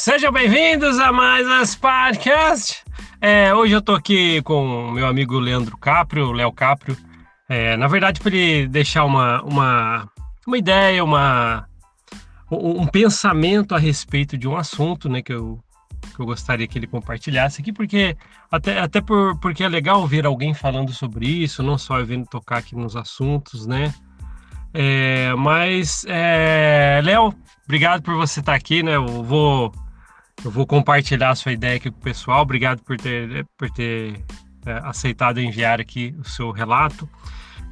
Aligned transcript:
Sejam 0.00 0.32
bem-vindos 0.32 0.98
a 0.98 1.12
mais 1.12 1.46
as 1.46 1.74
podcast. 1.74 2.82
É, 3.20 3.52
hoje 3.52 3.74
eu 3.74 3.82
tô 3.82 3.92
aqui 3.92 4.40
com 4.40 4.92
meu 4.92 5.06
amigo 5.06 5.38
Leandro 5.38 5.76
Caprio, 5.76 6.32
Léo 6.32 6.50
Caprio. 6.52 6.96
É, 7.46 7.76
na 7.76 7.86
verdade, 7.86 8.18
para 8.18 8.34
ele 8.34 8.66
deixar 8.66 9.04
uma, 9.04 9.42
uma, 9.42 10.08
uma 10.46 10.56
ideia, 10.56 11.04
uma, 11.04 11.68
um 12.50 12.86
pensamento 12.86 13.74
a 13.74 13.78
respeito 13.78 14.38
de 14.38 14.48
um 14.48 14.56
assunto, 14.56 15.06
né, 15.06 15.20
que 15.20 15.34
eu, 15.34 15.62
que 16.16 16.22
eu 16.22 16.24
gostaria 16.24 16.66
que 16.66 16.78
ele 16.78 16.86
compartilhasse 16.86 17.60
aqui, 17.60 17.70
porque 17.70 18.16
até, 18.50 18.80
até 18.80 19.02
por, 19.02 19.38
porque 19.38 19.62
é 19.62 19.68
legal 19.68 20.06
ver 20.06 20.24
alguém 20.24 20.54
falando 20.54 20.94
sobre 20.94 21.28
isso, 21.28 21.62
não 21.62 21.76
só 21.76 22.02
vendo 22.02 22.24
tocar 22.24 22.56
aqui 22.56 22.74
nos 22.74 22.96
assuntos, 22.96 23.66
né? 23.66 23.92
É, 24.72 25.34
mas, 25.34 26.06
é, 26.08 27.02
Léo, 27.04 27.34
obrigado 27.66 28.00
por 28.00 28.14
você 28.14 28.40
estar 28.40 28.54
aqui, 28.54 28.82
né? 28.82 28.96
Eu 28.96 29.22
vou, 29.22 29.70
eu 30.44 30.50
vou 30.50 30.66
compartilhar 30.66 31.30
a 31.30 31.34
sua 31.34 31.52
ideia 31.52 31.76
aqui 31.76 31.90
com 31.90 31.98
o 31.98 32.02
pessoal. 32.02 32.42
Obrigado 32.42 32.82
por 32.82 32.96
ter, 32.96 33.46
por 33.58 33.70
ter 33.70 34.24
é, 34.66 34.80
aceitado 34.84 35.40
enviar 35.40 35.80
aqui 35.80 36.14
o 36.18 36.28
seu 36.28 36.50
relato. 36.50 37.08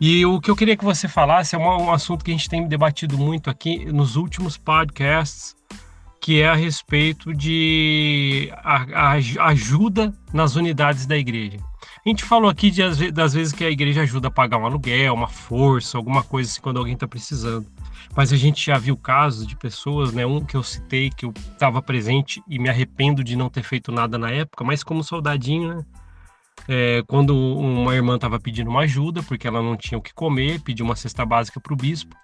E 0.00 0.24
o 0.24 0.41
que 0.41 0.50
eu 0.50 0.56
queria 0.56 0.77
que 0.77 0.84
você 0.84 1.08
falasse 1.08 1.56
é 1.56 1.58
um, 1.58 1.62
um 1.62 1.92
assunto 1.92 2.24
que 2.24 2.30
a 2.30 2.34
gente 2.34 2.48
tem 2.48 2.66
debatido 2.66 3.18
muito 3.18 3.50
aqui 3.50 3.84
nos 3.86 4.16
últimos 4.16 4.56
podcasts, 4.56 5.56
que 6.20 6.41
é 6.41 6.48
a 6.48 6.54
respeito 6.54 7.34
de 7.34 8.50
a, 8.56 9.12
a 9.38 9.46
ajuda 9.48 10.12
nas 10.32 10.55
unidades 10.55 11.05
da 11.06 11.16
igreja. 11.16 11.58
A 12.05 12.08
gente 12.08 12.24
falou 12.24 12.48
aqui 12.48 12.70
de, 12.70 13.10
das 13.10 13.34
vezes 13.34 13.52
que 13.52 13.64
a 13.64 13.70
igreja 13.70 14.02
ajuda 14.02 14.28
a 14.28 14.30
pagar 14.30 14.58
um 14.58 14.66
aluguel, 14.66 15.14
uma 15.14 15.28
força, 15.28 15.98
alguma 15.98 16.22
coisa 16.22 16.50
assim 16.50 16.60
quando 16.60 16.78
alguém 16.78 16.94
está 16.94 17.08
precisando. 17.08 17.66
Mas 18.16 18.33
a 18.33 18.36
gente 18.36 18.64
já 18.64 18.78
viu 18.78 18.96
casos 18.96 19.46
de 19.46 19.55
pessoas, 19.56 20.12
né? 20.12 20.27
Um 20.27 20.44
que 20.44 20.56
eu 20.56 20.62
citei, 20.62 21.10
que 21.10 21.24
eu 21.24 21.33
estava 21.52 21.80
presente 21.80 22.42
e 22.48 22.58
me 22.58 22.69
arrependo 22.69 23.22
de 23.22 23.36
não 23.36 23.48
ter 23.48 23.62
feito 23.62 23.92
nada 23.92 24.19
na 24.19 24.30
época, 24.30 24.64
mas 24.64 24.83
como 24.83 25.05
soldadinho, 25.05 25.77
né? 25.77 25.84
É, 26.66 27.02
quando 27.06 27.36
uma 27.36 27.94
irmã 27.94 28.16
estava 28.16 28.38
pedindo 28.38 28.68
uma 28.68 28.80
ajuda, 28.80 29.22
porque 29.22 29.46
ela 29.46 29.62
não 29.62 29.77
tinha 29.77 29.96
o 29.96 30.02
que 30.02 30.12
comer, 30.12 30.60
pediu 30.60 30.84
uma 30.84 30.96
cesta 30.96 31.24
básica 31.24 31.60
para 31.60 31.72
o 31.72 31.77
bispo. 31.77 32.14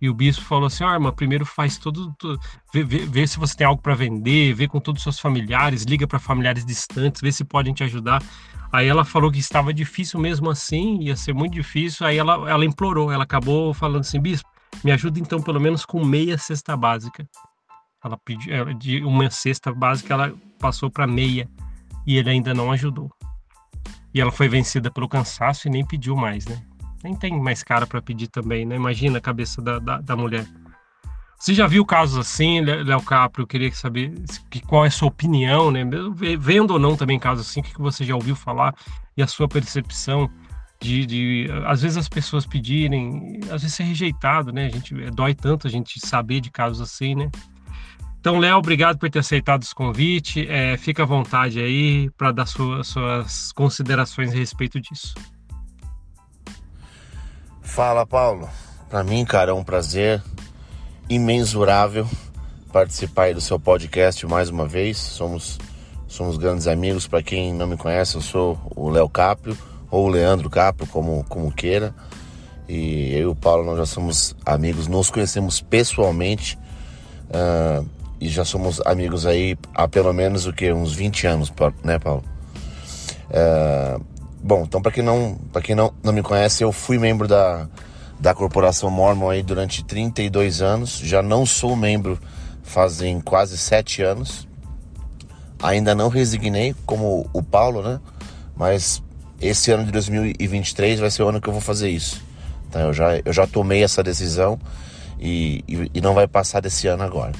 E 0.00 0.10
o 0.10 0.14
bispo 0.14 0.44
falou 0.44 0.66
assim: 0.66 0.84
ó, 0.84 0.90
oh, 0.90 0.94
irmã, 0.94 1.12
primeiro 1.12 1.46
faz 1.46 1.78
todo. 1.78 2.14
todo 2.18 2.38
vê, 2.72 2.82
vê, 2.82 2.98
vê, 3.06 3.26
se 3.26 3.38
você 3.38 3.56
tem 3.56 3.66
algo 3.66 3.80
para 3.80 3.94
vender, 3.94 4.52
vê 4.52 4.68
com 4.68 4.80
todos 4.80 5.00
os 5.00 5.04
seus 5.04 5.18
familiares, 5.18 5.84
liga 5.84 6.06
para 6.06 6.18
familiares 6.18 6.64
distantes, 6.66 7.22
vê 7.22 7.32
se 7.32 7.44
podem 7.44 7.72
te 7.72 7.84
ajudar. 7.84 8.22
Aí 8.70 8.86
ela 8.86 9.04
falou 9.04 9.30
que 9.30 9.38
estava 9.38 9.72
difícil 9.72 10.20
mesmo 10.20 10.50
assim, 10.50 10.98
ia 11.02 11.16
ser 11.16 11.32
muito 11.32 11.54
difícil. 11.54 12.06
Aí 12.06 12.18
ela, 12.18 12.50
ela 12.50 12.64
implorou, 12.64 13.10
ela 13.10 13.24
acabou 13.24 13.72
falando 13.72 14.00
assim: 14.00 14.20
bispo, 14.20 14.48
me 14.84 14.92
ajuda 14.92 15.18
então 15.18 15.40
pelo 15.40 15.60
menos 15.60 15.84
com 15.84 16.04
meia 16.04 16.38
cesta 16.38 16.76
básica. 16.76 17.28
Ela 18.04 18.16
pediu, 18.16 18.74
de 18.74 19.04
uma 19.04 19.30
cesta 19.30 19.72
básica, 19.72 20.14
ela 20.14 20.34
passou 20.58 20.90
para 20.90 21.06
meia 21.06 21.48
e 22.06 22.16
ele 22.16 22.30
ainda 22.30 22.54
não 22.54 22.70
ajudou. 22.70 23.10
E 24.14 24.20
ela 24.20 24.30
foi 24.30 24.48
vencida 24.48 24.90
pelo 24.90 25.08
cansaço 25.08 25.66
e 25.66 25.70
nem 25.70 25.84
pediu 25.84 26.16
mais, 26.16 26.46
né? 26.46 26.62
nem 27.06 27.14
tem 27.14 27.40
mais 27.40 27.62
cara 27.62 27.86
para 27.86 28.02
pedir 28.02 28.26
também, 28.26 28.66
né? 28.66 28.74
Imagina 28.76 29.18
a 29.18 29.20
cabeça 29.20 29.62
da, 29.62 29.78
da, 29.78 30.00
da, 30.00 30.16
mulher. 30.16 30.44
Você 31.38 31.54
já 31.54 31.66
viu 31.66 31.84
casos 31.84 32.18
assim, 32.18 32.60
Léo 32.60 33.02
Caprio? 33.02 33.44
Eu 33.44 33.46
queria 33.46 33.72
saber 33.72 34.12
qual 34.66 34.84
é 34.84 34.88
a 34.88 34.90
sua 34.90 35.08
opinião, 35.08 35.70
né? 35.70 35.82
Vendo 36.38 36.72
ou 36.72 36.78
não 36.78 36.96
também 36.96 37.18
casos 37.18 37.48
assim, 37.48 37.60
o 37.60 37.62
que 37.62 37.78
você 37.78 38.04
já 38.04 38.14
ouviu 38.14 38.34
falar 38.34 38.74
e 39.16 39.22
a 39.22 39.26
sua 39.26 39.46
percepção 39.46 40.30
de, 40.80 41.06
de 41.06 41.48
às 41.66 41.82
vezes 41.82 41.96
as 41.96 42.08
pessoas 42.08 42.46
pedirem, 42.46 43.40
às 43.44 43.62
vezes 43.62 43.74
ser 43.74 43.84
rejeitado, 43.84 44.52
né? 44.52 44.66
A 44.66 44.70
gente 44.70 44.94
dói 45.10 45.34
tanto 45.34 45.66
a 45.66 45.70
gente 45.70 45.98
saber 46.04 46.40
de 46.40 46.50
casos 46.50 46.80
assim, 46.80 47.14
né? 47.14 47.30
Então, 48.20 48.38
Léo, 48.38 48.56
obrigado 48.56 48.98
por 48.98 49.08
ter 49.08 49.20
aceitado 49.20 49.62
esse 49.62 49.74
convite. 49.74 50.48
É, 50.48 50.76
fica 50.76 51.04
à 51.04 51.06
vontade 51.06 51.60
aí 51.60 52.10
para 52.18 52.32
dar 52.32 52.46
sua, 52.46 52.82
suas 52.82 53.52
considerações 53.52 54.32
a 54.32 54.34
respeito 54.34 54.80
disso. 54.80 55.14
Fala, 57.62 58.04
Paulo. 58.04 58.48
Para 58.90 59.04
mim, 59.04 59.24
cara, 59.24 59.52
é 59.52 59.54
um 59.54 59.62
prazer 59.62 60.22
imensurável 61.08 62.08
participar 62.72 63.32
do 63.32 63.40
seu 63.40 63.60
podcast 63.60 64.26
mais 64.26 64.48
uma 64.48 64.66
vez. 64.66 64.98
Somos 64.98 65.58
somos 66.08 66.36
grandes 66.36 66.66
amigos. 66.66 67.06
Para 67.06 67.22
quem 67.22 67.54
não 67.54 67.66
me 67.66 67.76
conhece, 67.76 68.16
eu 68.16 68.20
sou 68.20 68.60
o 68.74 68.88
Léo 68.88 69.08
Caprio 69.08 69.56
ou 69.90 70.06
o 70.06 70.08
Leandro 70.08 70.48
Caprio, 70.50 70.88
como 70.88 71.24
como 71.28 71.52
queira. 71.52 71.94
E 72.68 73.12
eu 73.14 73.20
e 73.20 73.26
o 73.26 73.34
Paulo 73.34 73.64
nós 73.64 73.78
já 73.78 73.86
somos 73.86 74.34
amigos, 74.44 74.88
nos 74.88 75.08
conhecemos 75.08 75.60
pessoalmente 75.60 76.58
uh, 77.30 77.86
e 78.20 78.28
já 78.28 78.44
somos 78.44 78.80
amigos 78.84 79.24
aí 79.24 79.56
há 79.72 79.86
pelo 79.86 80.12
menos 80.12 80.46
o 80.46 80.52
que 80.52 80.72
uns 80.72 80.92
20 80.92 81.26
anos, 81.26 81.52
né, 81.84 81.98
Paulo? 81.98 82.24
Uh, 83.30 84.04
Bom, 84.46 84.62
então 84.62 84.80
para 84.80 84.92
quem 84.92 85.02
não, 85.02 85.36
para 85.52 85.60
quem 85.60 85.74
não, 85.74 85.92
não 86.04 86.12
me 86.12 86.22
conhece, 86.22 86.62
eu 86.62 86.70
fui 86.70 86.98
membro 86.98 87.26
da, 87.26 87.66
da 88.20 88.32
corporação 88.32 88.88
Mormon 88.88 89.30
aí 89.30 89.42
durante 89.42 89.84
32 89.84 90.62
anos. 90.62 90.98
Já 90.98 91.20
não 91.20 91.44
sou 91.44 91.74
membro 91.74 92.16
fazem 92.62 93.20
quase 93.20 93.58
sete 93.58 94.02
anos. 94.02 94.46
Ainda 95.60 95.96
não 95.96 96.08
resignei 96.08 96.76
como 96.86 97.28
o 97.32 97.42
Paulo, 97.42 97.82
né? 97.82 97.98
Mas 98.54 99.02
esse 99.40 99.70
ano 99.70 99.84
de 99.84 99.92
2023 99.92 101.00
vai 101.00 101.10
ser 101.10 101.22
o 101.22 101.28
ano 101.28 101.40
que 101.40 101.48
eu 101.48 101.52
vou 101.52 101.62
fazer 101.62 101.90
isso. 101.90 102.22
Então 102.68 102.80
eu 102.82 102.92
já, 102.92 103.16
eu 103.24 103.32
já 103.32 103.46
tomei 103.46 103.82
essa 103.82 104.02
decisão 104.02 104.58
e, 105.18 105.64
e, 105.68 105.90
e 105.94 106.00
não 106.00 106.14
vai 106.14 106.26
passar 106.26 106.60
desse 106.60 106.86
ano 106.86 107.02
agora. 107.02 107.32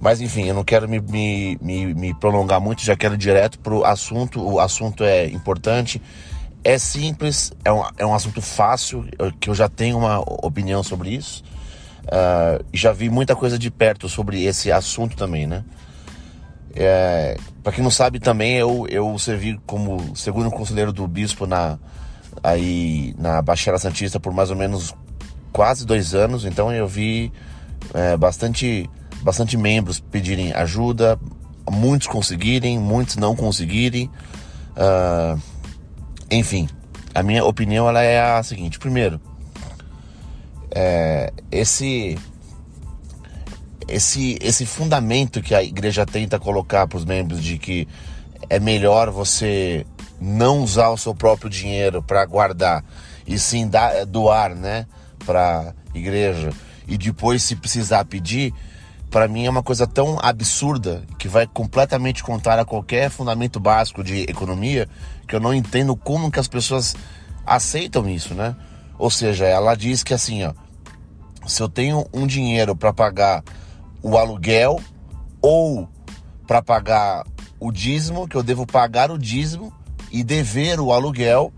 Mas 0.00 0.20
enfim, 0.20 0.46
eu 0.46 0.54
não 0.54 0.64
quero 0.64 0.88
me, 0.88 1.00
me, 1.00 1.58
me, 1.60 1.94
me 1.94 2.14
prolongar 2.14 2.60
muito, 2.60 2.82
já 2.82 2.96
quero 2.96 3.16
direto 3.16 3.58
pro 3.58 3.84
assunto. 3.84 4.42
O 4.42 4.60
assunto 4.60 5.02
é 5.02 5.26
importante, 5.26 6.02
é 6.62 6.76
simples, 6.78 7.52
é 7.64 7.72
um, 7.72 7.82
é 7.96 8.04
um 8.04 8.14
assunto 8.14 8.42
fácil, 8.42 9.06
que 9.40 9.48
eu 9.48 9.54
já 9.54 9.68
tenho 9.68 9.96
uma 9.98 10.18
opinião 10.44 10.82
sobre 10.82 11.10
isso. 11.10 11.42
Uh, 12.04 12.62
já 12.72 12.92
vi 12.92 13.08
muita 13.08 13.34
coisa 13.34 13.58
de 13.58 13.70
perto 13.70 14.08
sobre 14.08 14.44
esse 14.44 14.70
assunto 14.70 15.16
também, 15.16 15.46
né? 15.46 15.64
É, 16.76 17.36
para 17.62 17.72
quem 17.72 17.84
não 17.84 17.90
sabe 17.90 18.18
também, 18.18 18.54
eu, 18.54 18.86
eu 18.88 19.18
servi 19.18 19.58
como 19.66 20.16
segundo 20.16 20.50
conselheiro 20.50 20.92
do 20.92 21.06
bispo 21.06 21.46
na, 21.46 21.78
aí, 22.42 23.14
na 23.18 23.40
Baixada 23.40 23.78
Santista 23.78 24.18
por 24.18 24.32
mais 24.32 24.50
ou 24.50 24.56
menos 24.56 24.94
quase 25.52 25.86
dois 25.86 26.14
anos, 26.14 26.44
então 26.44 26.72
eu 26.72 26.88
vi 26.88 27.32
é, 27.92 28.16
bastante 28.16 28.90
bastante 29.22 29.56
membros 29.56 30.00
pedirem 30.00 30.52
ajuda, 30.52 31.18
muitos 31.70 32.06
conseguirem, 32.06 32.78
muitos 32.78 33.16
não 33.16 33.34
conseguirem. 33.34 34.10
Uh, 34.76 35.40
enfim, 36.30 36.68
a 37.14 37.22
minha 37.22 37.44
opinião 37.44 37.88
ela 37.88 38.02
é 38.02 38.20
a 38.20 38.42
seguinte: 38.42 38.78
primeiro, 38.78 39.20
é, 40.70 41.32
esse 41.50 42.18
esse 43.88 44.38
esse 44.40 44.66
fundamento 44.66 45.40
que 45.42 45.54
a 45.54 45.62
igreja 45.62 46.06
tenta 46.06 46.38
colocar 46.38 46.86
para 46.86 46.96
os 46.96 47.04
membros 47.04 47.42
de 47.42 47.58
que 47.58 47.88
é 48.48 48.58
melhor 48.58 49.10
você 49.10 49.86
não 50.20 50.62
usar 50.62 50.90
o 50.90 50.96
seu 50.96 51.14
próprio 51.14 51.50
dinheiro 51.50 52.02
para 52.02 52.24
guardar 52.24 52.84
e 53.26 53.38
sim 53.38 53.66
dar, 53.66 54.04
doar, 54.04 54.54
né, 54.54 54.86
para 55.24 55.74
igreja 55.94 56.50
e 56.86 56.96
depois 56.96 57.42
se 57.42 57.56
precisar 57.56 58.04
pedir 58.04 58.52
para 59.10 59.28
mim 59.28 59.46
é 59.46 59.50
uma 59.50 59.62
coisa 59.62 59.86
tão 59.86 60.18
absurda 60.20 61.04
que 61.18 61.28
vai 61.28 61.46
completamente 61.46 62.22
contrário 62.22 62.62
a 62.62 62.66
qualquer 62.66 63.10
fundamento 63.10 63.60
básico 63.60 64.02
de 64.02 64.22
economia 64.22 64.88
que 65.28 65.36
eu 65.36 65.40
não 65.40 65.54
entendo 65.54 65.94
como 65.96 66.30
que 66.30 66.40
as 66.40 66.48
pessoas 66.48 66.96
aceitam 67.46 68.08
isso, 68.08 68.34
né? 68.34 68.56
Ou 68.98 69.10
seja, 69.10 69.46
ela 69.46 69.74
diz 69.74 70.02
que 70.02 70.14
assim, 70.14 70.44
ó, 70.44 70.52
se 71.46 71.62
eu 71.62 71.68
tenho 71.68 72.06
um 72.12 72.26
dinheiro 72.26 72.74
para 72.74 72.92
pagar 72.92 73.42
o 74.04 74.18
aluguel 74.18 74.78
ou 75.40 75.88
para 76.46 76.62
pagar 76.62 77.24
o 77.58 77.72
dízimo, 77.72 78.28
que 78.28 78.36
eu 78.36 78.42
devo 78.42 78.66
pagar 78.66 79.10
o 79.10 79.18
dízimo 79.18 79.72
e 80.12 80.22
dever 80.22 80.78
o 80.78 80.92
aluguel 80.92 81.50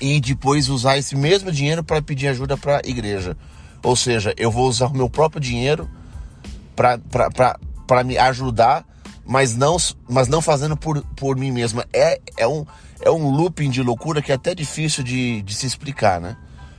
e 0.00 0.18
depois 0.18 0.70
usar 0.70 0.96
esse 0.96 1.14
mesmo 1.14 1.52
dinheiro 1.52 1.84
para 1.84 2.00
pedir 2.00 2.28
ajuda 2.28 2.56
para 2.56 2.78
a 2.78 2.88
igreja. 2.88 3.36
Ou 3.82 3.94
seja, 3.94 4.34
eu 4.38 4.50
vou 4.50 4.66
usar 4.66 4.86
o 4.86 4.96
meu 4.96 5.10
próprio 5.10 5.38
dinheiro 5.38 5.88
para 6.74 8.02
me 8.02 8.16
ajudar, 8.16 8.86
mas 9.26 9.54
não, 9.54 9.76
mas 10.08 10.28
não 10.28 10.40
fazendo 10.40 10.74
por, 10.74 11.02
por 11.14 11.36
mim 11.36 11.50
mesma. 11.50 11.84
É, 11.92 12.18
é, 12.38 12.48
um, 12.48 12.64
é 13.02 13.10
um 13.10 13.28
looping 13.28 13.68
de 13.68 13.82
loucura 13.82 14.22
que 14.22 14.32
é 14.32 14.36
até 14.36 14.54
difícil 14.54 15.04
de, 15.04 15.42
de 15.42 15.54
se 15.54 15.66
explicar, 15.66 16.18
né? 16.18 16.34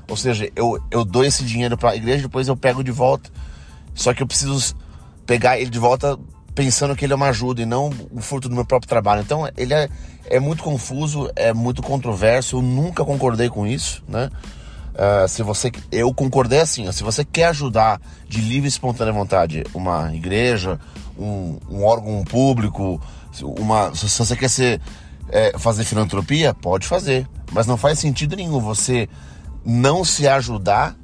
Ou 0.09 0.17
seja, 0.17 0.49
eu, 0.55 0.81
eu 0.89 1.05
dou 1.05 1.23
esse 1.23 1.43
dinheiro 1.43 1.77
para 1.77 1.91
a 1.91 1.95
igreja, 1.95 2.23
depois 2.23 2.47
eu 2.47 2.57
pego 2.57 2.83
de 2.83 2.91
volta. 2.91 3.29
Só 3.97 4.13
que 4.13 4.21
eu 4.23 4.27
preciso 4.27 4.75
pegar 5.25 5.59
ele 5.59 5.71
de 5.71 5.79
volta 5.79 6.17
pensando 6.53 6.95
que 6.95 7.03
ele 7.03 7.13
é 7.13 7.15
uma 7.15 7.29
ajuda 7.29 7.61
e 7.61 7.65
não 7.65 7.91
o 8.11 8.21
fruto 8.21 8.47
do 8.47 8.55
meu 8.55 8.63
próprio 8.63 8.87
trabalho. 8.87 9.21
Então, 9.21 9.49
ele 9.57 9.73
é, 9.73 9.89
é 10.25 10.39
muito 10.39 10.63
confuso, 10.63 11.29
é 11.35 11.51
muito 11.51 11.81
controverso. 11.81 12.57
Eu 12.57 12.61
nunca 12.61 13.03
concordei 13.03 13.49
com 13.49 13.65
isso, 13.65 14.03
né? 14.07 14.29
Uh, 14.93 15.27
se 15.27 15.43
você, 15.43 15.71
eu 15.91 16.11
concordei 16.13 16.59
assim, 16.59 16.91
se 16.91 17.03
você 17.03 17.23
quer 17.23 17.47
ajudar 17.47 18.01
de 18.27 18.41
livre 18.41 18.65
e 18.65 18.69
espontânea 18.69 19.13
vontade 19.13 19.63
uma 19.71 20.11
igreja, 20.15 20.79
um, 21.17 21.59
um 21.69 21.83
órgão 21.83 22.23
público, 22.23 22.99
uma, 23.43 23.93
se 23.93 24.17
você 24.17 24.35
quer 24.35 24.49
ser, 24.49 24.81
é, 25.29 25.55
fazer 25.59 25.83
filantropia, 25.83 26.51
pode 26.55 26.87
fazer, 26.87 27.27
mas 27.51 27.67
não 27.67 27.77
faz 27.77 27.99
sentido 27.99 28.35
nenhum 28.35 28.59
você 28.59 29.07
não 29.63 30.03
se 30.03 30.27
ajudar 30.27 30.95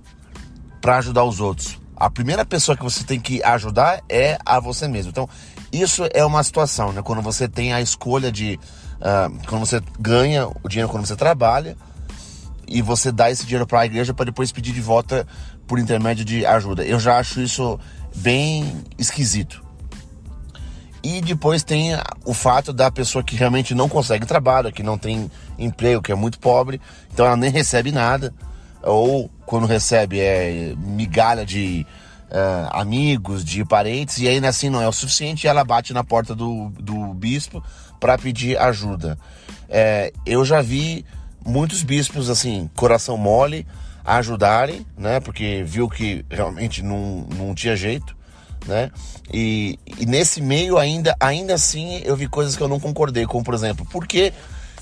para 0.81 0.97
ajudar 0.97 1.23
os 1.23 1.39
outros. 1.39 1.82
A 2.03 2.09
primeira 2.09 2.43
pessoa 2.43 2.75
que 2.75 2.83
você 2.83 3.01
tem 3.01 3.17
que 3.17 3.41
ajudar 3.43 4.03
é 4.09 4.37
a 4.45 4.59
você 4.59 4.89
mesmo. 4.89 5.09
Então, 5.09 5.29
isso 5.71 6.03
é 6.13 6.25
uma 6.25 6.43
situação, 6.43 6.91
né? 6.91 7.01
Quando 7.01 7.21
você 7.21 7.47
tem 7.47 7.71
a 7.71 7.79
escolha 7.79 8.29
de, 8.29 8.59
uh, 8.97 9.47
quando 9.47 9.65
você 9.65 9.81
ganha 9.97 10.45
o 10.47 10.67
dinheiro 10.67 10.91
quando 10.91 11.05
você 11.05 11.15
trabalha 11.15 11.77
e 12.67 12.81
você 12.81 13.09
dá 13.09 13.31
esse 13.31 13.45
dinheiro 13.45 13.65
para 13.65 13.79
a 13.79 13.85
igreja 13.85 14.13
para 14.13 14.25
depois 14.25 14.51
pedir 14.51 14.73
de 14.73 14.81
volta 14.81 15.25
por 15.65 15.79
intermédio 15.79 16.25
de 16.25 16.45
ajuda. 16.45 16.83
Eu 16.83 16.99
já 16.99 17.17
acho 17.17 17.39
isso 17.39 17.79
bem 18.17 18.83
esquisito. 18.97 19.63
E 21.01 21.21
depois 21.21 21.63
tem 21.63 21.93
o 22.25 22.33
fato 22.33 22.73
da 22.73 22.91
pessoa 22.91 23.23
que 23.23 23.37
realmente 23.37 23.73
não 23.73 23.87
consegue 23.87 24.25
trabalho, 24.25 24.73
que 24.73 24.83
não 24.83 24.97
tem 24.97 25.31
emprego, 25.57 26.01
que 26.01 26.11
é 26.11 26.15
muito 26.15 26.37
pobre, 26.37 26.81
então 27.13 27.25
ela 27.25 27.37
nem 27.37 27.49
recebe 27.49 27.93
nada, 27.93 28.33
ou 28.83 29.29
quando 29.45 29.65
recebe 29.65 30.19
é 30.19 30.73
migalha 30.77 31.45
de 31.45 31.85
uh, 32.29 32.69
amigos, 32.71 33.43
de 33.43 33.63
parentes, 33.63 34.17
e 34.17 34.27
ainda 34.27 34.49
assim 34.49 34.69
não 34.69 34.81
é 34.81 34.87
o 34.87 34.91
suficiente, 34.91 35.47
ela 35.47 35.63
bate 35.63 35.93
na 35.93 36.03
porta 36.03 36.35
do, 36.35 36.69
do 36.79 37.13
bispo 37.13 37.63
para 37.99 38.17
pedir 38.17 38.57
ajuda. 38.57 39.17
É, 39.69 40.11
eu 40.25 40.43
já 40.43 40.61
vi 40.61 41.05
muitos 41.45 41.83
bispos, 41.83 42.29
assim, 42.29 42.69
coração 42.75 43.17
mole, 43.17 43.65
ajudarem, 44.03 44.85
né? 44.97 45.19
Porque 45.19 45.63
viu 45.63 45.89
que 45.89 46.25
realmente 46.29 46.81
não, 46.81 47.25
não 47.35 47.55
tinha 47.55 47.75
jeito, 47.75 48.15
né? 48.67 48.91
E, 49.31 49.79
e, 49.97 50.05
nesse 50.05 50.41
meio 50.41 50.77
ainda, 50.77 51.15
ainda 51.19 51.53
assim, 51.53 52.01
eu 52.03 52.15
vi 52.15 52.27
coisas 52.27 52.55
que 52.55 52.61
eu 52.61 52.67
não 52.67 52.79
concordei, 52.79 53.25
como 53.25 53.43
por 53.43 53.53
exemplo, 53.53 53.85
por 53.85 54.05
que, 54.05 54.33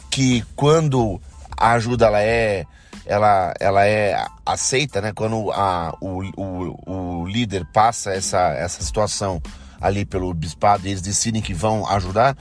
que 0.10 0.44
quando 0.56 1.22
a 1.56 1.74
ajuda 1.74 2.08
ela 2.08 2.22
é 2.22 2.66
ela, 3.06 3.54
ela 3.60 3.86
é 3.86 4.26
aceita, 4.46 5.02
né? 5.02 5.12
Quando 5.14 5.52
a, 5.52 5.96
o, 6.00 6.24
o, 6.38 7.22
o 7.22 7.26
líder 7.26 7.66
passa 7.74 8.12
essa, 8.12 8.54
essa 8.54 8.84
situação 8.84 9.42
ali 9.80 10.06
pelo 10.06 10.34
bispado 10.34 10.86
e 10.86 10.92
eles 10.92 11.02
decidem 11.02 11.42
que 11.42 11.54
vão 11.54 11.88
ajudar, 11.88 12.38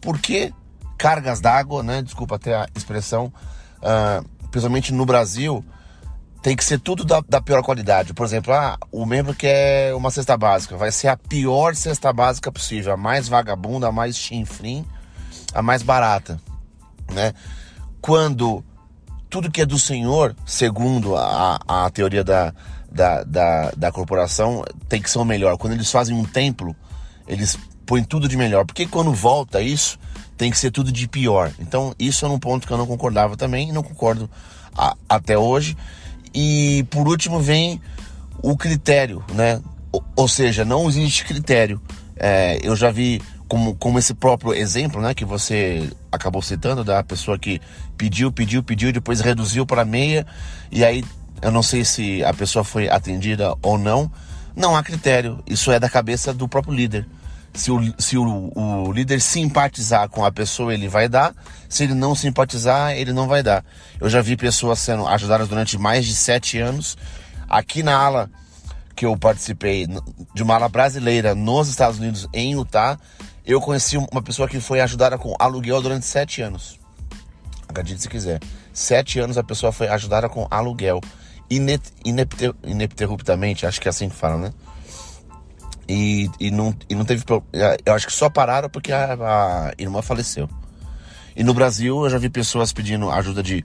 por 0.00 0.18
que 0.18 0.52
cargas 0.98 1.40
d'água, 1.40 1.82
né? 1.82 2.02
Desculpa 2.02 2.36
até 2.36 2.54
a 2.54 2.68
expressão, 2.74 3.32
uh, 3.78 4.48
principalmente 4.50 4.92
no 4.92 5.06
Brasil, 5.06 5.64
tem 6.42 6.54
que 6.54 6.64
ser 6.64 6.78
tudo 6.78 7.04
da, 7.04 7.22
da, 7.26 7.40
pior 7.40 7.62
qualidade. 7.62 8.12
Por 8.12 8.24
exemplo, 8.24 8.52
ah, 8.52 8.78
o 8.92 9.04
membro 9.06 9.34
quer 9.34 9.94
uma 9.94 10.10
cesta 10.10 10.36
básica, 10.36 10.76
vai 10.76 10.92
ser 10.92 11.08
a 11.08 11.16
pior 11.16 11.74
cesta 11.74 12.12
básica 12.12 12.52
possível, 12.52 12.92
a 12.92 12.96
mais 12.96 13.28
vagabunda, 13.28 13.88
a 13.88 13.92
mais 13.92 14.16
chinfrim, 14.16 14.84
a 15.54 15.62
mais 15.62 15.82
barata, 15.82 16.38
né? 17.12 17.32
Quando 18.00 18.64
tudo 19.30 19.50
que 19.50 19.60
é 19.60 19.66
do 19.66 19.78
Senhor, 19.78 20.34
segundo 20.44 21.16
a, 21.16 21.60
a 21.66 21.88
teoria 21.90 22.24
da, 22.24 22.52
da, 22.90 23.22
da, 23.22 23.70
da 23.76 23.92
corporação, 23.92 24.64
tem 24.88 25.00
que 25.00 25.08
ser 25.08 25.18
o 25.18 25.24
melhor. 25.24 25.56
Quando 25.56 25.74
eles 25.74 25.90
fazem 25.90 26.14
um 26.14 26.24
templo, 26.24 26.74
eles 27.28 27.56
põem 27.86 28.02
tudo 28.02 28.28
de 28.28 28.36
melhor. 28.36 28.66
Porque 28.66 28.86
quando 28.86 29.12
volta 29.12 29.62
isso, 29.62 29.98
tem 30.36 30.50
que 30.50 30.58
ser 30.58 30.70
tudo 30.70 30.90
de 30.90 31.06
pior. 31.06 31.52
Então, 31.60 31.94
isso 31.98 32.26
é 32.26 32.28
um 32.28 32.38
ponto 32.38 32.66
que 32.66 32.72
eu 32.72 32.78
não 32.78 32.86
concordava 32.86 33.36
também 33.36 33.72
não 33.72 33.82
concordo 33.82 34.28
a, 34.76 34.96
até 35.08 35.38
hoje. 35.38 35.76
E 36.34 36.84
por 36.90 37.06
último 37.06 37.40
vem 37.40 37.80
o 38.42 38.56
critério, 38.56 39.24
né? 39.32 39.60
Ou, 39.92 40.04
ou 40.16 40.28
seja, 40.28 40.64
não 40.64 40.88
existe 40.88 41.24
critério. 41.24 41.80
É, 42.16 42.58
eu 42.62 42.74
já 42.74 42.90
vi 42.90 43.22
como, 43.50 43.74
como 43.74 43.98
esse 43.98 44.14
próprio 44.14 44.54
exemplo, 44.54 45.02
né, 45.02 45.12
que 45.12 45.24
você 45.24 45.90
acabou 46.12 46.40
citando 46.40 46.84
da 46.84 47.02
pessoa 47.02 47.36
que 47.36 47.60
pediu, 47.98 48.30
pediu, 48.30 48.62
pediu, 48.62 48.92
depois 48.92 49.20
reduziu 49.20 49.66
para 49.66 49.84
meia 49.84 50.24
e 50.70 50.84
aí 50.84 51.04
eu 51.42 51.50
não 51.50 51.60
sei 51.60 51.84
se 51.84 52.22
a 52.22 52.32
pessoa 52.32 52.62
foi 52.62 52.88
atendida 52.88 53.52
ou 53.60 53.76
não. 53.76 54.10
Não 54.54 54.76
há 54.76 54.84
critério. 54.84 55.42
Isso 55.48 55.72
é 55.72 55.80
da 55.80 55.88
cabeça 55.88 56.32
do 56.32 56.46
próprio 56.46 56.72
líder. 56.72 57.08
Se, 57.52 57.72
o, 57.72 57.94
se 57.98 58.16
o, 58.16 58.52
o 58.54 58.92
líder 58.92 59.20
simpatizar 59.20 60.08
com 60.08 60.24
a 60.24 60.30
pessoa, 60.30 60.72
ele 60.72 60.86
vai 60.86 61.08
dar. 61.08 61.34
Se 61.68 61.82
ele 61.82 61.94
não 61.94 62.14
simpatizar, 62.14 62.92
ele 62.92 63.12
não 63.12 63.26
vai 63.26 63.42
dar. 63.42 63.64
Eu 63.98 64.08
já 64.08 64.20
vi 64.20 64.36
pessoas 64.36 64.78
sendo 64.78 65.08
ajudadas 65.08 65.48
durante 65.48 65.76
mais 65.76 66.06
de 66.06 66.14
sete 66.14 66.58
anos. 66.58 66.96
Aqui 67.48 67.82
na 67.82 67.96
ala 67.96 68.30
que 68.94 69.06
eu 69.06 69.16
participei, 69.16 69.86
de 70.34 70.42
uma 70.42 70.56
ala 70.56 70.68
brasileira 70.68 71.34
nos 71.34 71.68
Estados 71.68 71.98
Unidos, 71.98 72.28
em 72.34 72.52
Utah, 72.52 72.98
eu 73.52 73.60
conheci 73.60 73.96
uma 73.96 74.22
pessoa 74.22 74.48
que 74.48 74.60
foi 74.60 74.80
ajudada 74.80 75.18
com 75.18 75.34
aluguel 75.38 75.82
durante 75.82 76.06
sete 76.06 76.40
anos. 76.40 76.78
Acredite 77.68 78.02
se 78.02 78.08
quiser. 78.08 78.40
Sete 78.72 79.18
anos 79.18 79.36
a 79.36 79.42
pessoa 79.42 79.72
foi 79.72 79.88
ajudada 79.88 80.28
com 80.28 80.46
aluguel. 80.50 81.00
Ininterruptamente, 81.50 83.66
acho 83.66 83.80
que 83.80 83.88
é 83.88 83.90
assim 83.90 84.08
que 84.08 84.14
fala, 84.14 84.38
né? 84.38 84.52
E, 85.88 86.30
e, 86.38 86.52
não, 86.52 86.72
e 86.88 86.94
não 86.94 87.04
teve. 87.04 87.24
Eu 87.84 87.92
acho 87.92 88.06
que 88.06 88.12
só 88.12 88.30
pararam 88.30 88.70
porque 88.70 88.92
a, 88.92 89.14
a 89.14 89.72
irmã 89.76 90.00
faleceu. 90.00 90.48
E 91.34 91.42
no 91.42 91.52
Brasil 91.52 92.04
eu 92.04 92.10
já 92.10 92.18
vi 92.18 92.28
pessoas 92.28 92.72
pedindo 92.72 93.10
ajuda 93.10 93.42
de 93.42 93.64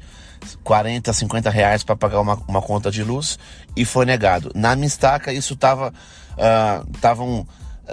40, 0.64 1.14
50 1.14 1.52
reais 1.52 1.84
para 1.84 1.96
pagar 1.96 2.22
uma, 2.22 2.42
uma 2.48 2.62
conta 2.62 2.90
de 2.90 3.04
luz 3.04 3.38
e 3.76 3.86
foi 3.86 4.06
negado. 4.06 4.52
Na 4.56 4.76
minha 4.76 4.88
estaca 4.88 5.32
isso 5.32 5.56
tava. 5.56 5.94
Uh, 6.34 6.84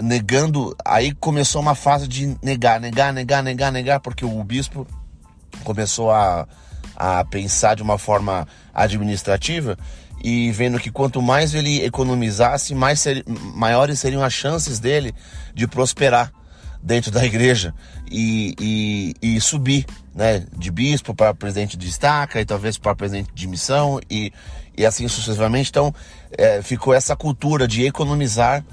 negando. 0.00 0.76
Aí 0.84 1.12
começou 1.14 1.60
uma 1.60 1.74
fase 1.74 2.06
de 2.06 2.36
negar, 2.42 2.80
negar, 2.80 3.12
negar, 3.12 3.42
negar, 3.42 3.72
negar, 3.72 4.00
porque 4.00 4.24
o 4.24 4.44
bispo 4.44 4.86
começou 5.64 6.10
a, 6.10 6.46
a 6.96 7.24
pensar 7.24 7.74
de 7.74 7.82
uma 7.82 7.98
forma 7.98 8.46
administrativa 8.74 9.76
e 10.22 10.52
vendo 10.52 10.78
que 10.78 10.90
quanto 10.90 11.20
mais 11.20 11.52
ele 11.52 11.84
economizasse, 11.84 12.74
mais 12.74 13.00
ser, 13.00 13.24
maiores 13.26 13.98
seriam 13.98 14.22
as 14.22 14.32
chances 14.32 14.78
dele 14.78 15.12
de 15.52 15.66
prosperar 15.66 16.32
dentro 16.80 17.10
da 17.10 17.24
igreja 17.24 17.74
e, 18.10 18.54
e, 18.60 19.34
e 19.36 19.40
subir, 19.40 19.84
né, 20.14 20.44
de 20.56 20.70
bispo 20.70 21.14
para 21.14 21.34
presidente 21.34 21.76
de 21.76 21.88
estaca 21.88 22.40
e 22.40 22.44
talvez 22.44 22.78
para 22.78 22.94
presidente 22.94 23.30
de 23.34 23.46
missão 23.48 24.00
e, 24.08 24.32
e 24.76 24.86
assim 24.86 25.08
sucessivamente. 25.08 25.70
Então 25.70 25.92
é, 26.36 26.62
ficou 26.62 26.94
essa 26.94 27.16
cultura 27.16 27.66
de 27.66 27.84
economizar 27.84 28.64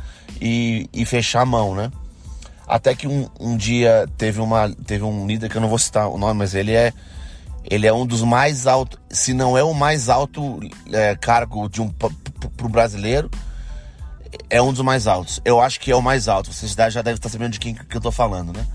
e, 0.42 0.90
e 0.94 1.06
fechar 1.06 1.42
a 1.42 1.46
mão, 1.46 1.76
né? 1.76 1.92
Até 2.68 2.94
que 2.94 3.08
um, 3.08 3.28
um 3.40 3.58
dia 3.58 4.08
teve, 4.18 4.40
uma, 4.40 4.70
teve 4.86 5.04
um 5.04 5.26
líder 5.26 5.50
que 5.50 5.58
eu 5.58 5.62
não 5.62 5.70
vou 5.70 5.80
citar 5.80 6.08
o 6.08 6.18
nome, 6.18 6.38
mas 6.38 6.54
ele 6.54 6.74
é 6.74 6.94
ele 7.64 7.86
é 7.86 7.94
um 7.94 8.06
dos 8.06 8.24
mais 8.24 8.66
altos, 8.66 9.00
se 9.10 9.34
não 9.34 9.58
é 9.58 9.64
o 9.64 9.74
mais 9.74 10.10
alto 10.10 10.60
é, 10.92 11.16
cargo 11.16 11.70
de 11.70 11.82
um 11.82 11.90
para 11.90 12.10
o 12.64 12.70
brasileiro, 12.70 13.30
é 14.50 14.62
um 14.62 14.72
dos 14.72 14.82
mais 14.82 15.08
altos. 15.08 15.42
Eu 15.44 15.60
acho 15.60 15.80
que 15.80 15.92
é 15.92 15.96
o 15.96 16.02
mais 16.02 16.28
alto. 16.28 16.52
Você 16.52 16.68
já 16.90 17.02
deve 17.02 17.18
estar 17.18 17.30
sabendo 17.30 17.52
de 17.52 17.60
quem 17.60 17.74
que 17.74 17.96
eu 17.96 18.00
estou 18.00 18.12
falando, 18.12 18.56
né? 18.56 18.66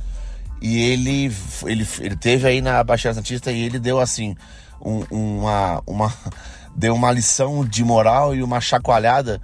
E 0.61 0.81
ele, 0.81 1.33
ele, 1.67 1.87
ele 2.01 2.17
teve 2.17 2.47
aí 2.47 2.61
na 2.61 2.83
Baixada 2.83 3.15
Santista 3.15 3.53
e 3.53 3.63
ele 3.63 3.79
deu 3.79 4.01
assim 4.01 4.37
um, 4.81 5.05
uma, 5.11 5.83
uma 5.87 6.15
deu 6.75 6.95
uma 6.95 7.11
lição 7.11 7.65
de 7.65 7.85
moral 7.85 8.35
e 8.35 8.43
uma 8.43 8.61
chacoalhada 8.61 9.41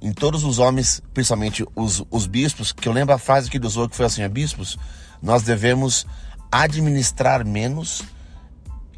em 0.00 0.12
todos 0.12 0.44
os 0.44 0.58
homens, 0.58 1.02
principalmente 1.12 1.64
os, 1.74 2.04
os 2.10 2.26
bispos, 2.26 2.72
que 2.72 2.88
eu 2.88 2.92
lembro 2.92 3.14
a 3.14 3.18
frase 3.18 3.50
que 3.50 3.56
ele 3.56 3.66
usou 3.66 3.88
que 3.88 3.96
foi 3.96 4.06
assim, 4.06 4.26
bispos, 4.28 4.78
nós 5.22 5.42
devemos 5.42 6.06
administrar 6.50 7.44
menos 7.44 8.02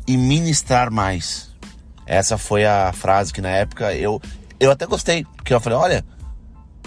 e 0.07 0.17
ministrar 0.17 0.91
mais. 0.91 1.51
Essa 2.07 2.37
foi 2.37 2.67
a 2.67 2.93
frase 2.93 3.33
que 3.33 3.41
na 3.41 3.51
época 3.51 3.95
eu, 3.95 4.21
eu 4.59 4.71
até 4.71 4.87
gostei, 4.87 5.25
porque 5.37 5.55
eu 5.55 5.61
falei, 5.61 5.79
olha, 5.79 6.05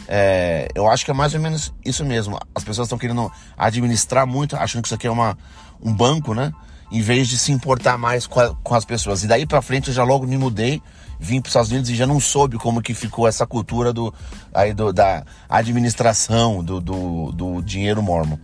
é, 0.07 0.67
eu 0.75 0.89
acho 0.89 1.05
que 1.05 1.11
é 1.11 1.13
mais 1.13 1.33
ou 1.33 1.39
menos 1.39 1.73
isso 1.85 2.03
mesmo. 2.05 2.37
As 2.53 2.63
pessoas 2.63 2.87
estão 2.87 2.97
querendo 2.97 3.31
administrar 3.57 4.27
muito, 4.27 4.55
achando 4.55 4.81
que 4.81 4.87
isso 4.87 4.95
aqui 4.95 5.07
é 5.07 5.11
uma, 5.11 5.37
um 5.81 5.93
banco, 5.93 6.33
né? 6.33 6.53
Em 6.93 7.01
vez 7.01 7.27
de 7.27 7.37
se 7.37 7.51
importar 7.51 7.97
mais 7.97 8.27
com, 8.27 8.39
a, 8.39 8.55
com 8.55 8.75
as 8.75 8.85
pessoas. 8.85 9.23
E 9.23 9.27
daí 9.27 9.45
para 9.45 9.61
frente 9.61 9.87
eu 9.87 9.93
já 9.93 10.03
logo 10.03 10.27
me 10.27 10.37
mudei, 10.37 10.81
vim 11.19 11.41
para 11.41 11.47
os 11.47 11.51
Estados 11.51 11.71
Unidos 11.71 11.89
e 11.89 11.95
já 11.95 12.05
não 12.05 12.19
soube 12.19 12.57
como 12.57 12.81
que 12.81 12.93
ficou 12.93 13.27
essa 13.27 13.47
cultura 13.47 13.91
do, 13.91 14.13
aí 14.53 14.73
do, 14.73 14.93
da 14.93 15.25
administração 15.49 16.63
do, 16.63 16.79
do, 16.79 17.31
do 17.31 17.61
dinheiro 17.63 18.01
mormon. 18.01 18.37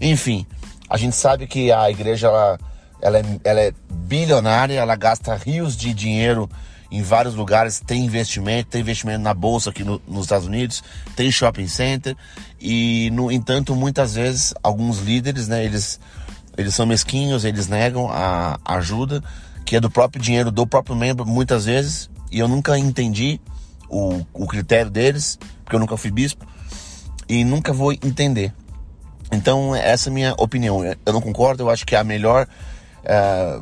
Enfim, 0.00 0.44
a 0.90 0.96
gente 0.96 1.14
sabe 1.14 1.46
que 1.46 1.70
a 1.70 1.90
igreja 1.90 2.26
ela, 2.26 2.58
ela 3.00 3.18
é, 3.18 3.24
ela 3.44 3.60
é 3.60 3.72
bilionária, 3.88 4.80
ela 4.80 4.96
gasta 4.96 5.34
rios 5.34 5.76
de 5.76 5.94
dinheiro 5.94 6.50
em 6.90 7.00
vários 7.00 7.34
lugares, 7.34 7.80
tem 7.80 8.04
investimento, 8.04 8.68
tem 8.68 8.82
investimento 8.82 9.20
na 9.20 9.32
bolsa 9.32 9.70
aqui 9.70 9.82
no, 9.82 10.02
nos 10.06 10.24
Estados 10.24 10.46
Unidos, 10.46 10.84
tem 11.16 11.30
shopping 11.30 11.66
center 11.66 12.14
e 12.60 13.10
no 13.12 13.32
entanto 13.32 13.74
muitas 13.74 14.14
vezes 14.14 14.52
alguns 14.62 14.98
líderes, 14.98 15.48
né, 15.48 15.64
eles 15.64 15.98
eles 16.56 16.74
são 16.74 16.86
mesquinhos, 16.86 17.44
eles 17.44 17.68
negam 17.68 18.08
a 18.10 18.58
ajuda 18.64 19.22
que 19.64 19.76
é 19.76 19.80
do 19.80 19.90
próprio 19.90 20.22
dinheiro 20.22 20.50
do 20.50 20.66
próprio 20.66 20.94
membro, 20.94 21.24
muitas 21.24 21.64
vezes, 21.64 22.10
e 22.30 22.38
eu 22.38 22.48
nunca 22.48 22.78
entendi 22.78 23.40
o, 23.88 24.20
o 24.32 24.46
critério 24.46 24.90
deles, 24.90 25.38
porque 25.64 25.76
eu 25.76 25.80
nunca 25.80 25.96
fui 25.96 26.10
bispo, 26.10 26.44
e 27.28 27.44
nunca 27.44 27.72
vou 27.72 27.92
entender. 27.92 28.52
Então, 29.30 29.74
essa 29.74 30.08
é 30.08 30.10
a 30.10 30.14
minha 30.14 30.34
opinião. 30.36 30.84
Eu 30.84 31.12
não 31.12 31.20
concordo, 31.20 31.62
eu 31.62 31.70
acho 31.70 31.86
que 31.86 31.96
a 31.96 32.04
melhor 32.04 32.46
é, 33.02 33.60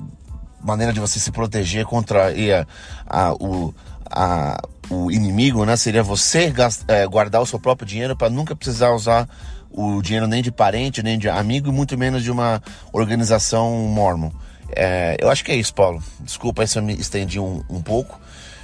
maneira 0.63 0.93
de 0.93 1.01
você 1.01 1.19
se 1.19 1.31
proteger 1.31 1.85
contra 1.85 2.29
a, 2.29 2.67
a, 3.07 3.33
o, 3.35 3.75
a, 4.11 4.63
o 4.91 5.11
inimigo, 5.11 5.65
né? 5.65 5.77
Seria 5.77 6.03
você 6.03 6.53
é, 6.89 7.07
guardar 7.07 7.41
o 7.41 7.47
seu 7.47 7.59
próprio 7.59 7.87
dinheiro 7.87 8.17
para 8.17 8.31
nunca 8.31 8.55
precisar 8.55 8.91
usar 8.91 9.29
o 9.71 10.03
dinheiro 10.03 10.27
nem 10.27 10.43
de 10.43 10.51
parente, 10.51 11.03
nem 11.03 11.19
de 11.19 11.29
amigo, 11.29 11.69
e 11.69 11.73
muito 11.73 11.97
menos 11.97 12.23
de 12.23 12.31
uma 12.31 12.63
organização 12.93 13.71
mormon. 13.87 14.31
É, 14.75 15.17
eu 15.21 15.31
acho 15.31 15.45
que 15.45 15.53
é 15.53 15.57
isso, 15.57 15.75
Paulo. 15.75 16.03
Desculpa 16.21 16.67
se 16.67 16.79
eu 16.79 16.83
me 16.83 16.95
estendi 16.95 17.39
um, 17.39 17.63
um 17.69 17.81
pouco. 17.83 18.21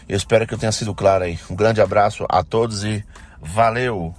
Eu 0.08 0.16
espero 0.16 0.46
que 0.46 0.54
eu 0.54 0.58
tenha 0.58 0.72
sido 0.72 0.94
claro 0.94 1.24
aí. 1.24 1.38
Um 1.50 1.56
grande 1.56 1.80
abraço 1.80 2.24
a 2.28 2.42
todos 2.42 2.84
e 2.84 3.04
valeu! 3.40 4.14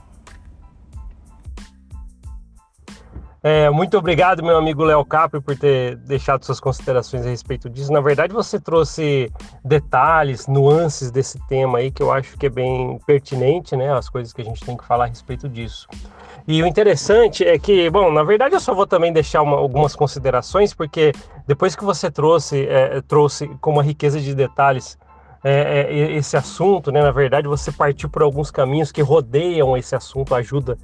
É, 3.43 3.69
muito 3.69 3.97
obrigado, 3.97 4.43
meu 4.43 4.57
amigo 4.57 4.83
Léo 4.83 5.05
Capri, 5.05 5.39
por 5.39 5.55
ter 5.55 5.95
deixado 5.97 6.43
suas 6.43 6.59
considerações 6.59 7.25
a 7.25 7.29
respeito 7.29 7.69
disso. 7.69 7.93
Na 7.93 8.01
verdade, 8.01 8.33
você 8.33 8.59
trouxe 8.59 9.31
detalhes, 9.63 10.47
nuances 10.47 11.11
desse 11.11 11.39
tema 11.47 11.77
aí 11.77 11.91
que 11.91 12.01
eu 12.01 12.11
acho 12.11 12.35
que 12.37 12.47
é 12.47 12.49
bem 12.49 12.99
pertinente, 13.05 13.75
né? 13.75 13.93
As 13.93 14.09
coisas 14.09 14.33
que 14.33 14.41
a 14.41 14.45
gente 14.45 14.65
tem 14.65 14.75
que 14.75 14.83
falar 14.83 15.05
a 15.05 15.07
respeito 15.07 15.47
disso. 15.47 15.87
E 16.47 16.63
o 16.63 16.65
interessante 16.67 17.43
é 17.43 17.59
que, 17.59 17.89
bom, 17.89 18.11
na 18.11 18.23
verdade 18.23 18.55
eu 18.55 18.59
só 18.59 18.73
vou 18.73 18.87
também 18.87 19.13
deixar 19.13 19.43
uma, 19.43 19.57
algumas 19.57 19.95
considerações, 19.95 20.73
porque 20.73 21.11
depois 21.45 21.75
que 21.75 21.83
você 21.83 22.09
trouxe, 22.09 22.65
é, 22.67 23.01
trouxe 23.01 23.47
com 23.61 23.71
uma 23.71 23.83
riqueza 23.83 24.19
de 24.19 24.33
detalhes 24.33 24.97
é, 25.43 25.87
é, 25.89 26.11
esse 26.13 26.35
assunto, 26.35 26.91
né? 26.91 27.01
Na 27.01 27.11
verdade, 27.11 27.47
você 27.47 27.71
partiu 27.71 28.09
por 28.09 28.23
alguns 28.23 28.49
caminhos 28.49 28.91
que 28.91 29.01
rodeiam 29.01 29.77
esse 29.77 29.95
assunto, 29.95 30.33
ajuda 30.33 30.77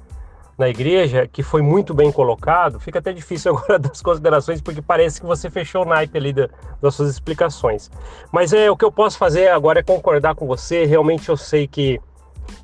na 0.56 0.68
igreja, 0.68 1.26
que 1.26 1.42
foi 1.42 1.62
muito 1.62 1.92
bem 1.92 2.12
colocado, 2.12 2.78
fica 2.78 2.98
até 2.98 3.12
difícil 3.12 3.52
agora 3.56 3.78
das 3.78 4.00
considerações, 4.00 4.60
porque 4.60 4.80
parece 4.80 5.20
que 5.20 5.26
você 5.26 5.50
fechou 5.50 5.82
o 5.82 5.84
naipe 5.84 6.16
ali 6.16 6.32
da, 6.32 6.48
das 6.80 6.94
suas 6.94 7.10
explicações. 7.10 7.90
Mas 8.32 8.52
é 8.52 8.70
o 8.70 8.76
que 8.76 8.84
eu 8.84 8.92
posso 8.92 9.18
fazer 9.18 9.48
agora 9.48 9.80
é 9.80 9.82
concordar 9.82 10.34
com 10.34 10.46
você. 10.46 10.84
Realmente 10.84 11.28
eu 11.28 11.36
sei 11.36 11.66
que, 11.66 12.00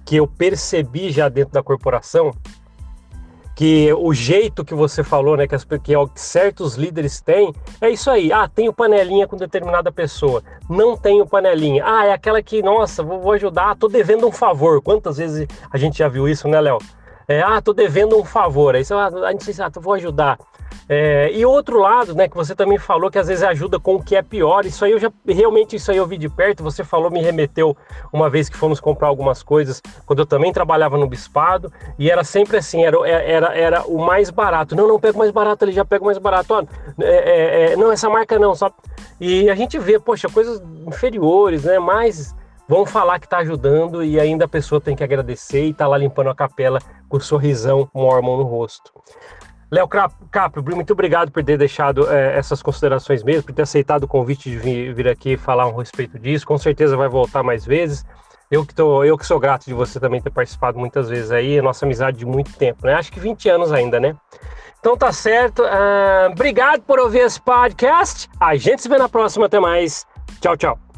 que 0.05 0.17
eu 0.17 0.27
percebi 0.27 1.11
já 1.11 1.29
dentro 1.29 1.53
da 1.53 1.63
corporação 1.63 2.33
que 3.61 3.93
o 3.93 4.15
jeito 4.15 4.65
que 4.65 4.73
você 4.73 5.05
falou, 5.05 5.37
né, 5.37 5.47
que, 5.47 5.55
as, 5.55 5.65
que 5.65 5.93
certos 6.15 6.77
líderes 6.77 7.21
têm, 7.21 7.55
é 7.79 7.91
isso 7.91 8.11
aí. 8.11 8.33
Ah, 8.33 8.49
tenho 8.49 8.73
panelinha 8.73 9.29
com 9.29 9.37
determinada 9.37 9.93
pessoa. 9.93 10.43
Não 10.67 10.97
tenho 10.97 11.27
panelinha. 11.27 11.85
Ah, 11.85 12.07
é 12.07 12.13
aquela 12.15 12.43
que, 12.43 12.63
nossa, 12.63 13.03
vou, 13.03 13.21
vou 13.21 13.33
ajudar, 13.33 13.77
tô 13.77 13.87
devendo 13.87 14.27
um 14.27 14.33
favor. 14.33 14.81
Quantas 14.81 15.19
vezes 15.19 15.47
a 15.71 15.77
gente 15.77 15.99
já 15.99 16.09
viu 16.09 16.27
isso, 16.27 16.49
né, 16.49 16.59
Léo? 16.59 16.79
É, 17.31 17.43
ah, 17.43 17.63
tô 17.63 17.73
devendo 17.73 18.19
um 18.19 18.25
favor. 18.25 18.75
Aí 18.75 18.85
você 18.85 18.93
ah, 18.93 19.07
a 19.07 19.31
gente 19.31 19.63
ah, 19.63 19.71
vou 19.77 19.93
ajudar. 19.93 20.37
É, 20.89 21.31
e 21.33 21.47
outro 21.47 21.79
lado, 21.79 22.13
né, 22.13 22.27
que 22.27 22.35
você 22.35 22.57
também 22.57 22.77
falou 22.77 23.09
que 23.09 23.21
às 23.21 23.29
vezes 23.29 23.45
ajuda 23.45 23.79
com 23.79 23.95
o 23.95 24.03
que 24.03 24.17
é 24.17 24.23
pior. 24.23 24.67
Isso 24.67 24.85
aí 24.85 24.91
eu 24.91 24.99
já 24.99 25.13
realmente 25.25 25.77
isso 25.77 25.93
aí 25.93 25.97
eu 25.97 26.07
vi 26.09 26.19
de 26.19 26.29
perto. 26.29 26.65
Você 26.65 26.83
falou, 26.83 27.09
me 27.09 27.23
remeteu 27.23 27.77
uma 28.13 28.29
vez 28.29 28.49
que 28.49 28.57
fomos 28.57 28.81
comprar 28.81 29.07
algumas 29.07 29.45
coisas 29.45 29.81
quando 30.05 30.19
eu 30.19 30.27
também 30.27 30.53
trabalhava 30.53 30.99
no 30.99 31.07
bispado 31.07 31.73
e 31.97 32.11
era 32.11 32.25
sempre 32.25 32.57
assim, 32.57 32.85
era, 32.85 33.09
era, 33.09 33.57
era 33.57 33.83
o 33.85 34.05
mais 34.05 34.29
barato. 34.29 34.75
Não, 34.75 34.89
não 34.89 34.99
pego 34.99 35.17
mais 35.17 35.31
barato 35.31 35.65
ali, 35.65 35.73
já 35.73 35.85
pego 35.85 36.07
mais 36.07 36.19
barato. 36.19 36.53
Ó, 36.53 36.65
é, 37.01 37.05
é, 37.05 37.73
é, 37.73 37.77
não, 37.77 37.93
essa 37.93 38.11
marca 38.11 38.41
não, 38.41 38.57
só. 38.57 38.73
E 39.21 39.49
a 39.49 39.55
gente 39.55 39.79
vê, 39.79 40.01
poxa, 40.01 40.29
coisas 40.29 40.61
inferiores, 40.85 41.63
né? 41.63 41.79
Mais 41.79 42.35
vão 42.71 42.87
falar 42.87 43.19
que 43.19 43.27
está 43.27 43.39
ajudando 43.39 44.05
e 44.05 44.21
ainda 44.21 44.45
a 44.45 44.49
pessoa 44.49 44.81
tem 44.81 44.95
que 44.95 45.03
agradecer 45.03 45.65
e 45.65 45.71
está 45.71 45.89
lá 45.89 45.99
limpando 45.99 46.31
a 46.31 46.35
capela 46.37 46.79
com 47.09 47.17
o 47.17 47.21
sorrisão 47.21 47.91
mormon 47.93 48.37
no 48.37 48.45
rosto. 48.45 48.93
Léo 49.73 49.89
Capri, 49.89 50.63
muito 50.73 50.93
obrigado 50.93 51.33
por 51.33 51.43
ter 51.43 51.59
deixado 51.59 52.09
é, 52.09 52.39
essas 52.39 52.63
considerações 52.63 53.25
mesmo, 53.25 53.43
por 53.43 53.53
ter 53.53 53.63
aceitado 53.63 54.05
o 54.05 54.09
convite 54.09 54.49
de 54.49 54.57
vir, 54.57 54.95
vir, 54.95 55.09
aqui 55.09 55.37
falar 55.37 55.67
um 55.67 55.75
respeito 55.75 56.17
disso. 56.17 56.47
Com 56.47 56.59
certeza 56.59 56.97
vai 56.97 57.09
voltar 57.09 57.43
mais 57.43 57.67
vezes. 57.67 58.07
Eu 58.49 58.65
que, 58.65 58.73
tô, 58.73 59.03
eu 59.03 59.19
que 59.19 59.27
sou 59.27 59.41
grato 59.41 59.65
de 59.65 59.75
você 59.75 59.99
também 59.99 60.23
ter 60.23 60.31
participado 60.31 60.79
muitas 60.79 61.09
vezes 61.09 61.33
aí, 61.33 61.61
nossa 61.61 61.85
amizade 61.85 62.19
de 62.19 62.27
muito 62.27 62.53
tempo, 62.57 62.87
né? 62.87 62.95
Acho 62.95 63.11
que 63.11 63.19
20 63.19 63.49
anos 63.49 63.73
ainda, 63.73 63.99
né? 63.99 64.15
Então 64.79 64.97
tá 64.97 65.13
certo. 65.13 65.63
Uh, 65.63 66.31
obrigado 66.31 66.83
por 66.83 67.01
ouvir 67.01 67.21
esse 67.21 67.41
podcast. 67.41 68.29
A 68.39 68.55
gente 68.55 68.81
se 68.81 68.89
vê 68.89 68.97
na 68.97 69.09
próxima. 69.09 69.47
Até 69.47 69.59
mais. 69.59 70.07
Tchau, 70.41 70.57
tchau. 70.57 70.90